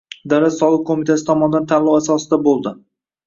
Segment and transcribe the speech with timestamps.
[0.31, 2.73] Davlat soliq qoʻmitasi tomonidan tanlov asosida bo'ldi.